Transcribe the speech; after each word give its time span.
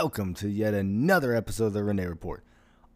welcome 0.00 0.32
to 0.32 0.48
yet 0.48 0.74
another 0.74 1.34
episode 1.34 1.66
of 1.66 1.72
the 1.72 1.82
Renee 1.82 2.06
Report. 2.06 2.44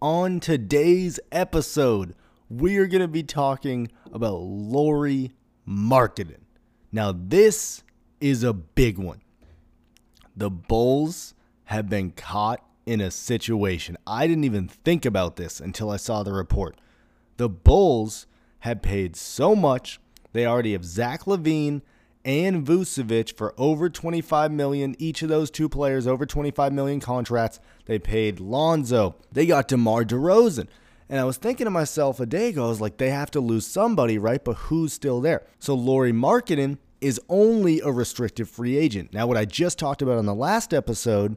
On 0.00 0.38
today's 0.38 1.18
episode, 1.32 2.14
we 2.48 2.76
are 2.76 2.86
going 2.86 3.02
to 3.02 3.08
be 3.08 3.24
talking 3.24 3.90
about 4.12 4.36
Lauri 4.36 5.32
Markkanen. 5.66 6.42
Now, 6.92 7.10
this 7.10 7.82
is 8.20 8.44
a 8.44 8.52
big 8.52 8.98
one. 8.98 9.20
The 10.36 10.48
Bulls 10.48 11.34
have 11.64 11.88
been 11.88 12.12
caught 12.12 12.64
in 12.86 13.00
a 13.00 13.10
situation. 13.10 13.98
I 14.06 14.28
didn't 14.28 14.44
even 14.44 14.68
think 14.68 15.04
about 15.04 15.34
this 15.34 15.58
until 15.58 15.90
I 15.90 15.96
saw 15.96 16.22
the 16.22 16.32
report. 16.32 16.80
The 17.36 17.48
Bulls 17.48 18.28
have 18.60 18.80
paid 18.80 19.16
so 19.16 19.56
much. 19.56 19.98
They 20.34 20.46
already 20.46 20.70
have 20.70 20.84
Zach 20.84 21.24
LaVine 21.24 21.82
and 22.24 22.66
Vucevic 22.66 23.36
for 23.36 23.54
over 23.58 23.88
25 23.88 24.52
million. 24.52 24.94
Each 24.98 25.22
of 25.22 25.28
those 25.28 25.50
two 25.50 25.68
players 25.68 26.06
over 26.06 26.26
25 26.26 26.72
million 26.72 27.00
contracts. 27.00 27.60
They 27.86 27.98
paid 27.98 28.40
Lonzo. 28.40 29.16
They 29.30 29.46
got 29.46 29.68
DeMar 29.68 30.04
DeRozan. 30.04 30.68
And 31.08 31.20
I 31.20 31.24
was 31.24 31.36
thinking 31.36 31.66
to 31.66 31.70
myself 31.70 32.20
a 32.20 32.26
day 32.26 32.48
ago, 32.48 32.66
I 32.66 32.68
was 32.68 32.80
like, 32.80 32.96
they 32.96 33.10
have 33.10 33.30
to 33.32 33.40
lose 33.40 33.66
somebody, 33.66 34.18
right? 34.18 34.42
But 34.42 34.54
who's 34.54 34.92
still 34.92 35.20
there? 35.20 35.44
So 35.58 35.74
Lauri 35.74 36.12
Markkanen 36.12 36.78
is 37.00 37.20
only 37.28 37.80
a 37.80 37.90
restricted 37.90 38.48
free 38.48 38.76
agent. 38.76 39.12
Now, 39.12 39.26
what 39.26 39.36
I 39.36 39.44
just 39.44 39.78
talked 39.78 40.00
about 40.00 40.18
on 40.18 40.26
the 40.26 40.34
last 40.34 40.72
episode 40.72 41.36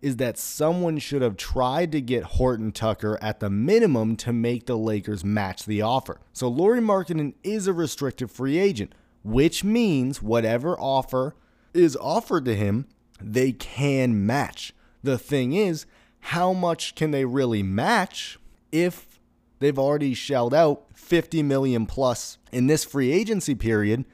is 0.00 0.16
that 0.16 0.38
someone 0.38 0.98
should 0.98 1.20
have 1.20 1.36
tried 1.36 1.92
to 1.92 2.00
get 2.00 2.22
Horton 2.22 2.72
Tucker 2.72 3.18
at 3.20 3.40
the 3.40 3.50
minimum 3.50 4.16
to 4.16 4.32
make 4.32 4.66
the 4.66 4.78
Lakers 4.78 5.24
match 5.24 5.66
the 5.66 5.82
offer. 5.82 6.20
So 6.32 6.48
Lauri 6.48 6.80
Markkanen 6.80 7.34
is 7.42 7.66
a 7.66 7.72
restricted 7.72 8.30
free 8.30 8.58
agent 8.58 8.94
which 9.22 9.64
means 9.64 10.22
whatever 10.22 10.78
offer 10.78 11.34
is 11.74 11.96
offered 11.96 12.44
to 12.46 12.54
him, 12.54 12.86
they 13.20 13.52
can 13.52 14.26
match. 14.26 14.72
The 15.02 15.18
thing 15.18 15.52
is, 15.52 15.86
how 16.20 16.52
much 16.52 16.94
can 16.94 17.10
they 17.10 17.24
really 17.24 17.62
match 17.62 18.38
if 18.72 19.18
they've 19.58 19.78
already 19.78 20.14
shelled 20.14 20.54
out 20.54 20.84
50 20.94 21.42
million 21.42 21.86
plus 21.86 22.38
in 22.52 22.66
this 22.66 22.84
free 22.84 23.12
agency 23.12 23.54
period 23.54 24.04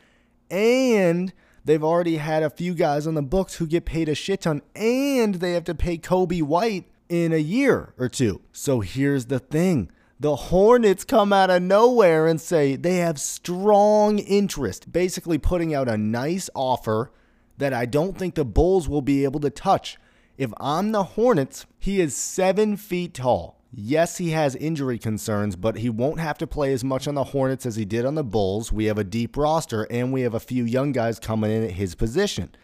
and 0.50 1.32
they've 1.64 1.82
already 1.82 2.16
had 2.16 2.42
a 2.42 2.50
few 2.50 2.74
guys 2.74 3.06
on 3.06 3.14
the 3.14 3.22
books 3.22 3.56
who 3.56 3.66
get 3.66 3.84
paid 3.84 4.08
a 4.08 4.14
shit 4.14 4.42
ton 4.42 4.62
and 4.74 5.36
they 5.36 5.52
have 5.52 5.64
to 5.64 5.74
pay 5.74 5.98
Coby 5.98 6.42
White 6.42 6.84
in 7.08 7.32
a 7.32 7.38
year 7.38 7.92
or 7.98 8.08
two. 8.08 8.40
So 8.52 8.80
here's 8.80 9.26
the 9.26 9.38
thing 9.38 9.90
the 10.18 10.36
Hornets 10.36 11.04
come 11.04 11.32
out 11.32 11.50
of 11.50 11.62
nowhere 11.62 12.26
and 12.26 12.40
say 12.40 12.74
they 12.76 12.96
have 12.96 13.20
strong 13.20 14.18
interest, 14.18 14.90
basically 14.90 15.38
putting 15.38 15.74
out 15.74 15.88
a 15.88 15.98
nice 15.98 16.48
offer 16.54 17.12
that 17.58 17.74
I 17.74 17.84
don't 17.86 18.16
think 18.16 18.34
the 18.34 18.44
Bulls 18.44 18.88
will 18.88 19.02
be 19.02 19.24
able 19.24 19.40
to 19.40 19.50
touch. 19.50 19.98
If 20.38 20.52
I'm 20.58 20.92
the 20.92 21.04
Hornets, 21.04 21.66
he 21.78 22.00
is 22.00 22.16
seven 22.16 22.76
feet 22.76 23.14
tall. 23.14 23.60
Yes, 23.72 24.16
he 24.16 24.30
has 24.30 24.54
injury 24.56 24.98
concerns, 24.98 25.54
but 25.54 25.78
he 25.78 25.90
won't 25.90 26.20
have 26.20 26.38
to 26.38 26.46
play 26.46 26.72
as 26.72 26.82
much 26.82 27.06
on 27.06 27.14
the 27.14 27.24
Hornets 27.24 27.66
as 27.66 27.76
he 27.76 27.84
did 27.84 28.06
on 28.06 28.14
the 28.14 28.24
Bulls. 28.24 28.72
We 28.72 28.86
have 28.86 28.96
a 28.96 29.04
deep 29.04 29.36
roster 29.36 29.86
and 29.90 30.12
we 30.12 30.22
have 30.22 30.34
a 30.34 30.40
few 30.40 30.64
young 30.64 30.92
guys 30.92 31.18
coming 31.18 31.50
in 31.50 31.64
at 31.64 31.72
his 31.72 31.94
position. 31.94 32.54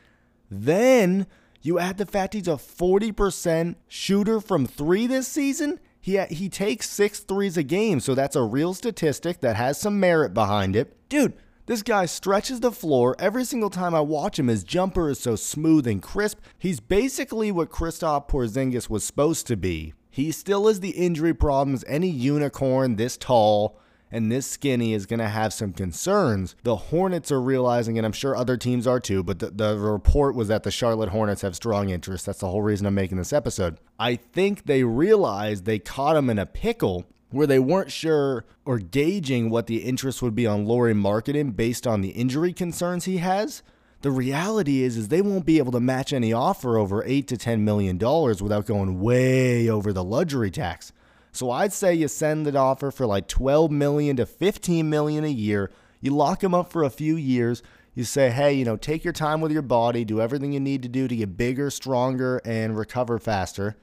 Then 0.51 1.27
you 1.61 1.79
add 1.79 1.99
the 1.99 2.07
fact 2.07 2.33
he's 2.33 2.49
a 2.49 2.53
40% 2.53 3.77
shooter 3.89 4.41
from 4.41 4.67
three 4.67 5.07
this 5.07 5.29
season 5.29 5.81
he 6.03 6.19
uh, 6.19 6.27
he 6.29 6.49
takes 6.49 6.91
six 6.91 7.21
threes 7.21 7.57
a 7.57 7.63
game, 7.63 8.01
so 8.01 8.15
that's 8.15 8.37
a 8.37 8.43
real 8.43 8.75
statistic 8.75 9.41
that 9.41 9.57
has 9.57 9.81
some 9.81 10.01
merit 10.01 10.35
behind 10.35 10.75
it. 10.75 10.97
Dude, 11.09 11.33
this 11.67 11.85
guy 11.85 12.07
stretches 12.07 12.59
the 12.59 12.73
floor 12.73 13.15
every 13.21 13.45
single 13.45 13.71
time 13.71 13.95
I 13.95 14.01
watch 14.01 14.37
him. 14.37 14.49
His 14.49 14.65
jumper 14.65 15.11
is 15.11 15.21
so 15.21 15.37
smooth 15.37 15.87
and 15.87 16.03
crisp. 16.03 16.41
He's 16.59 16.81
basically 16.81 17.53
what 17.53 17.71
Kristaps 17.71 18.29
Porzingis 18.29 18.91
was 18.91 19.05
supposed 19.05 19.47
to 19.47 19.57
be. 19.57 19.95
He 20.11 20.33
still 20.33 20.67
has 20.67 20.81
the 20.81 20.91
injury 20.91 21.33
problems 21.35 21.85
any 21.87 22.11
unicorn 22.11 22.97
this 22.97 23.17
tall 23.17 23.79
and 24.13 24.31
this 24.31 24.47
skinny 24.47 24.93
is 24.93 25.07
going 25.07 25.19
to 25.19 25.29
have 25.29 25.53
some 25.53 25.73
concerns. 25.73 26.55
The 26.63 26.77
Hornets 26.77 27.33
are 27.33 27.41
realizing, 27.41 27.97
and 27.97 28.07
I'm 28.07 28.13
sure 28.13 28.37
other 28.37 28.59
teams 28.59 28.87
are 28.87 29.01
too, 29.01 29.23
but 29.23 29.39
the, 29.39 29.51
the 29.51 29.79
report 29.79 30.37
was 30.37 30.49
that 30.49 30.63
the 30.63 30.71
Charlotte 30.71 31.09
Hornets 31.09 31.41
have 31.43 31.57
strong 31.57 31.89
interest. 31.89 32.27
That's 32.27 32.41
the 32.41 32.49
whole 32.49 32.63
reason 32.63 32.87
I'm 32.87 32.95
making 32.95 33.17
this 33.17 33.33
episode. 33.33 33.79
I 33.99 34.17
think 34.17 34.67
they 34.67 34.85
realized 34.85 35.65
they 35.65 35.79
caught 35.79 36.17
him 36.17 36.29
in 36.29 36.39
a 36.39 36.47
pickle 36.47 37.07
where 37.31 37.47
they 37.47 37.59
weren't 37.59 37.91
sure 37.91 38.45
or 38.67 38.79
gauging 38.79 39.49
what 39.49 39.67
the 39.67 39.79
interest 39.79 40.21
would 40.21 40.35
be 40.35 40.47
on 40.47 40.67
Lauri 40.67 40.93
Markkanen 40.93 41.57
based 41.57 41.87
on 41.87 42.03
the 42.03 42.11
injury 42.11 42.53
concerns 42.53 43.07
he 43.07 43.17
has. 43.17 43.63
The 44.03 44.11
reality 44.11 44.83
is, 44.83 44.97
is 44.97 45.09
they 45.09 45.23
won't 45.23 45.47
be 45.47 45.59
able 45.59 45.73
to 45.73 45.81
match 45.81 46.13
any 46.13 46.33
offer 46.33 46.77
over 46.77 47.03
eight 47.07 47.29
to 47.29 47.39
ten 47.39 47.65
million 47.65 47.97
dollars 47.97 48.43
without 48.43 48.67
going 48.67 49.01
way 49.01 49.71
over 49.71 49.93
the 49.93 50.05
luxury 50.05 50.51
tax. 50.51 50.93
So 51.33 51.51
I'd 51.51 51.73
say 51.73 51.95
you 51.95 52.09
send 52.09 52.47
the 52.47 52.57
offer 52.57 52.91
for 52.91 53.07
like 53.07 53.27
12 53.27 53.71
million 53.71 54.17
to 54.17 54.27
15 54.27 54.89
million 54.89 55.25
a 55.25 55.29
year. 55.29 55.71
You 56.01 56.15
lock 56.15 56.45
him 56.45 56.55
up 56.55 56.71
for 56.71 56.85
a 56.85 56.91
few 56.91 57.17
years. 57.17 57.63
You 57.95 58.05
say, 58.05 58.31
hey, 58.31 58.53
you 58.55 58.65
know, 58.65 58.77
take 58.77 59.03
your 59.03 59.13
time 59.13 59.41
with 59.41 59.51
your 59.51 59.63
body, 59.63 60.05
do 60.05 60.21
everything 60.21 60.53
you 60.53 60.61
need 60.61 60.83
to 60.83 60.89
do 60.89 61.09
to 61.09 61.17
get 61.17 61.37
bigger, 61.37 61.71
stronger, 61.71 62.41
and 62.45 62.77
recover 62.77 63.19
faster. 63.19 63.77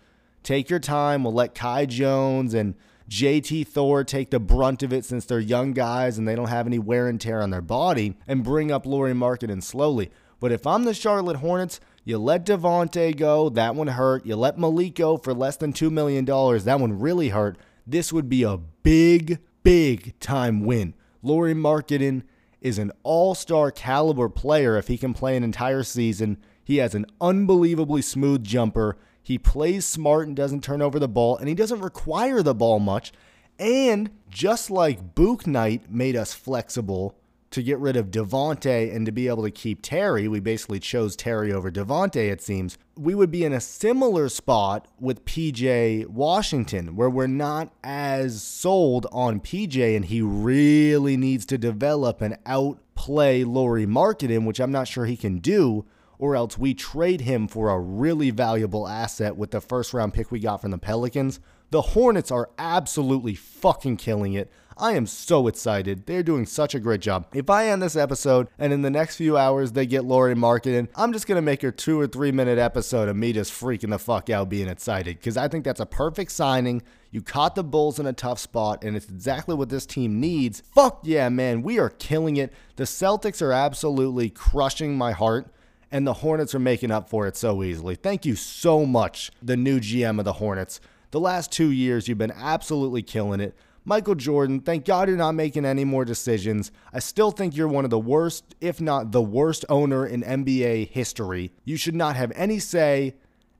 Take 0.44 0.70
your 0.70 0.80
time. 0.80 1.24
We'll 1.24 1.34
let 1.34 1.56
Kai 1.56 1.86
Jones 1.86 2.54
and 2.54 2.76
JT 3.10 3.68
Thor 3.68 4.04
take 4.04 4.30
the 4.30 4.40
brunt 4.40 4.84
of 4.84 4.94
it 4.94 5.04
since 5.04 5.26
they're 5.26 5.40
young 5.40 5.74
guys 5.74 6.18
and 6.18 6.28
they 6.28 6.36
don't 6.36 6.50
have 6.50 6.68
any 6.68 6.78
wear 6.78 7.08
and 7.08 7.20
tear 7.20 7.42
on 7.42 7.50
their 7.50 7.62
body 7.62 8.16
and 8.28 8.44
bring 8.44 8.72
up 8.72 8.86
Lauri 8.86 9.14
Markkanen 9.14 9.64
slowly. 9.64 10.12
But 10.40 10.52
if 10.52 10.68
I'm 10.68 10.84
the 10.84 10.94
Charlotte 10.94 11.38
Hornets, 11.38 11.80
you 12.04 12.18
let 12.18 12.46
Devonte 12.46 13.16
go, 13.16 13.50
that 13.50 13.76
one 13.76 13.88
hurt. 13.88 14.26
You 14.26 14.36
let 14.36 14.58
Malik 14.58 14.96
go 14.96 15.18
for 15.18 15.34
less 15.34 15.58
than 15.58 15.74
$2 15.74 15.92
million, 15.92 16.26
that 16.26 16.80
one 16.80 17.00
really 17.00 17.30
hurt. 17.30 17.58
This 17.86 18.14
would 18.14 18.30
be 18.30 18.44
a 18.44 18.58
big, 18.58 19.40
big 19.64 20.20
time 20.20 20.64
win. 20.64 20.94
Lauri 21.22 21.54
Markkanen 21.54 22.24
is 22.62 22.78
an 22.78 22.92
all 23.04 23.36
star 23.36 23.72
caliber 23.72 24.30
player 24.30 24.78
if 24.78 24.88
he 24.88 24.98
can 24.98 25.14
play 25.14 25.36
an 25.36 25.44
entire 25.44 25.84
season. 25.84 26.38
He 26.64 26.78
has 26.78 26.94
an 26.94 27.06
unbelievably 27.20 28.04
smooth 28.04 28.44
jumper. 28.44 28.98
He 29.22 29.38
plays 29.38 29.86
smart 29.86 30.28
and 30.28 30.36
doesn't 30.36 30.64
turn 30.64 30.82
over 30.82 31.00
the 31.00 31.08
ball, 31.08 31.38
and 31.38 31.48
he 31.48 31.56
doesn't 31.56 31.82
require 31.82 32.42
the 32.42 32.56
ball 32.56 32.80
much. 32.80 33.12
And 33.58 34.10
just 34.30 34.72
like 34.72 35.16
Bouknight 35.16 35.90
made 35.90 36.16
us 36.16 36.34
flexible 36.34 37.16
to 37.52 37.64
get 37.64 37.80
rid 37.80 37.96
of 37.96 38.12
Devonte 38.12 38.94
and 38.96 39.06
to 39.06 39.12
be 39.12 39.28
able 39.28 39.44
to 39.44 39.52
keep 39.52 39.82
Terry, 39.82 40.28
we 40.28 40.40
basically 40.40 40.80
chose 40.80 41.16
Terry 41.16 41.52
over 41.52 41.72
Devonte, 41.72 42.32
it 42.32 42.42
seems. 42.42 42.78
We 42.98 43.16
would 43.16 43.32
be 43.32 43.44
in 43.44 43.54
a 43.54 43.62
similar 43.62 44.30
spot 44.30 44.88
with 45.00 45.26
PJ 45.26 46.08
Washington, 46.08 46.96
where 46.96 47.10
we're 47.10 47.28
not 47.28 47.74
as 47.84 48.44
sold 48.44 49.08
on 49.12 49.40
PJ, 49.40 49.96
and 49.96 50.06
he 50.06 50.22
really 50.22 51.18
needs 51.18 51.46
to 51.48 51.58
develop 51.58 52.22
and 52.22 52.38
outplay 52.46 53.44
Lauri 53.44 53.88
Markkanen, 53.88 54.46
which 54.46 54.60
I'm 54.60 54.72
not 54.72 54.88
sure 54.88 55.06
he 55.06 55.18
can 55.18 55.40
do, 55.40 55.86
or 56.20 56.36
else 56.36 56.58
we 56.58 56.74
trade 56.74 57.22
him 57.22 57.48
for 57.48 57.70
a 57.70 57.80
really 57.80 58.30
valuable 58.30 58.88
asset 58.88 59.38
with 59.38 59.52
the 59.52 59.62
first 59.62 59.94
round 59.94 60.14
pick 60.14 60.30
we 60.32 60.40
got 60.40 60.62
from 60.62 60.72
the 60.72 60.78
Pelicans. 60.78 61.40
The 61.72 61.82
Hornets 61.82 62.32
are 62.32 62.50
absolutely 62.58 63.36
fucking 63.36 63.98
killing 63.98 64.34
it. 64.34 64.52
I 64.80 64.94
am 64.94 65.08
so 65.08 65.48
excited. 65.48 66.06
They're 66.06 66.24
doing 66.24 66.46
such 66.46 66.74
a 66.74 66.80
great 66.80 67.02
job. 67.02 67.28
If 67.34 67.50
I 67.50 67.68
end 67.68 67.82
this 67.82 67.98
episode 67.98 68.48
and 68.58 68.72
in 68.72 68.82
the 68.82 68.90
next 68.90 69.18
few 69.18 69.38
hours 69.38 69.74
they 69.74 69.86
get 69.86 70.06
Lauri 70.06 70.36
Markkanen, 70.36 70.88
I'm 70.96 71.12
just 71.12 71.28
gonna 71.28 71.42
make 71.42 71.64
a 71.64 71.72
two 71.72 72.00
or 72.00 72.08
three 72.08 72.32
minute 72.32 72.58
episode 72.58 73.10
of 73.10 73.18
me 73.18 73.34
just 73.34 73.52
freaking 73.52 73.90
the 73.90 74.00
fuck 74.00 74.30
out 74.30 74.48
being 74.48 74.70
excited 74.70 75.18
because 75.18 75.36
I 75.36 75.50
think 75.50 75.66
that's 75.66 75.82
a 75.82 75.86
perfect 75.86 76.32
signing. 76.32 76.82
You 77.12 77.22
caught 77.22 77.56
the 77.56 77.64
Bulls 77.64 78.00
in 78.00 78.06
a 78.06 78.14
tough 78.14 78.40
spot, 78.40 78.84
and 78.84 78.96
it's 78.96 79.10
exactly 79.10 79.56
what 79.56 79.70
this 79.70 79.86
team 79.86 80.20
needs. 80.22 80.62
Fuck 80.74 81.02
yeah, 81.04 81.28
man. 81.28 81.62
We 81.62 81.78
are 81.78 81.90
killing 81.90 82.38
it. 82.38 82.54
The 82.78 82.86
Celtics 82.86 83.42
are 83.42 83.52
absolutely 83.52 84.30
crushing 84.30 84.98
my 84.98 85.12
heart 85.12 85.52
and 85.92 86.06
the 86.06 86.14
Hornets 86.14 86.56
are 86.56 86.60
making 86.60 86.92
up 86.92 87.10
for 87.10 87.28
it 87.28 87.36
so 87.36 87.64
easily. 87.64 87.96
Thank 87.96 88.26
you 88.26 88.36
so 88.36 88.86
much, 88.86 89.32
the 89.42 89.58
new 89.58 89.80
GM 89.80 90.20
of 90.20 90.26
the 90.26 90.34
Hornets. 90.34 90.80
The 91.12 91.20
last 91.20 91.52
two 91.52 91.72
years, 91.72 92.08
you've 92.08 92.20
been 92.20 92.32
absolutely 92.32 93.02
killing 93.02 93.40
it. 93.40 93.56
Michael 93.90 94.14
Jordan, 94.14 94.60
thank 94.60 94.86
God 94.86 95.08
you're 95.08 95.18
not 95.18 95.32
making 95.32 95.66
any 95.66 95.84
more 95.84 96.06
decisions. 96.06 96.72
I 96.94 97.00
still 97.00 97.32
think 97.32 97.58
you're 97.58 97.68
one 97.68 97.86
of 97.86 97.90
the 97.90 97.98
worst, 97.98 98.54
if 98.62 98.80
not 98.80 99.12
the 99.12 99.22
worst 99.24 99.66
owner 99.68 100.06
in 100.06 100.22
NBA 100.22 100.92
history. 100.92 101.54
You 101.66 101.76
should 101.76 101.96
not 101.96 102.16
have 102.16 102.32
any 102.36 102.60
say, 102.60 103.16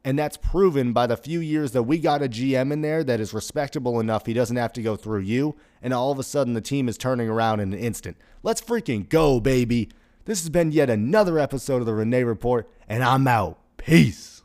and 0.06 0.20
that's 0.20 0.38
proven 0.38 0.94
by 0.94 1.08
the 1.08 1.18
few 1.18 1.40
years 1.40 1.72
that 1.72 1.82
we 1.82 1.98
got 1.98 2.22
a 2.22 2.30
GM 2.30 2.72
in 2.72 2.82
there 2.82 3.04
that 3.04 3.20
is 3.20 3.34
respectable 3.34 4.00
enough 4.00 4.28
he 4.28 4.34
doesn't 4.34 4.56
have 4.56 4.72
to 4.74 4.84
go 4.84 4.96
through 4.96 5.22
you, 5.22 5.56
and 5.82 5.96
all 5.96 6.12
of 6.12 6.20
a 6.20 6.24
sudden 6.24 6.54
the 6.54 6.62
team 6.62 6.88
is 6.88 6.96
turning 6.96 7.28
around 7.28 7.60
in 7.60 7.74
an 7.74 7.80
instant. 7.80 8.16
Let's 8.44 8.62
freaking 8.62 9.10
go, 9.10 9.40
baby. 9.40 9.90
This 10.26 10.42
has 10.42 10.52
been 10.52 10.72
yet 10.72 10.92
another 10.92 11.40
episode 11.40 11.78
of 11.78 11.88
the 11.88 11.96
Renee 11.96 12.24
Report, 12.24 12.70
and 12.88 13.04
I'm 13.04 13.28
out. 13.28 13.58
Peace. 13.78 14.39